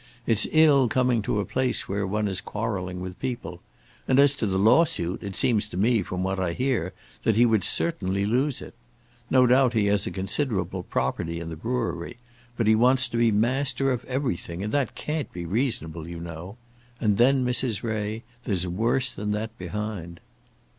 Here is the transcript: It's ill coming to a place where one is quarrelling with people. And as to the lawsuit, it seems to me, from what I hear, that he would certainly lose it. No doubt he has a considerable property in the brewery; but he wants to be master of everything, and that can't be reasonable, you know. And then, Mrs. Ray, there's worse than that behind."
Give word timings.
It's 0.25 0.47
ill 0.51 0.87
coming 0.87 1.21
to 1.21 1.39
a 1.39 1.45
place 1.45 1.87
where 1.87 2.07
one 2.07 2.27
is 2.27 2.41
quarrelling 2.41 3.01
with 3.01 3.19
people. 3.19 3.61
And 4.07 4.17
as 4.19 4.33
to 4.37 4.47
the 4.47 4.57
lawsuit, 4.57 5.21
it 5.21 5.35
seems 5.35 5.69
to 5.69 5.77
me, 5.77 6.01
from 6.01 6.23
what 6.23 6.39
I 6.39 6.53
hear, 6.53 6.93
that 7.21 7.35
he 7.35 7.45
would 7.45 7.63
certainly 7.63 8.25
lose 8.25 8.63
it. 8.63 8.73
No 9.29 9.45
doubt 9.45 9.73
he 9.73 9.85
has 9.85 10.07
a 10.07 10.11
considerable 10.11 10.81
property 10.81 11.39
in 11.39 11.49
the 11.49 11.55
brewery; 11.55 12.17
but 12.57 12.65
he 12.65 12.73
wants 12.73 13.07
to 13.09 13.17
be 13.17 13.31
master 13.31 13.91
of 13.91 14.03
everything, 14.05 14.63
and 14.63 14.73
that 14.73 14.95
can't 14.95 15.31
be 15.31 15.45
reasonable, 15.45 16.07
you 16.07 16.19
know. 16.19 16.57
And 16.99 17.17
then, 17.19 17.45
Mrs. 17.45 17.83
Ray, 17.83 18.23
there's 18.43 18.65
worse 18.67 19.11
than 19.11 19.33
that 19.33 19.55
behind." 19.59 20.19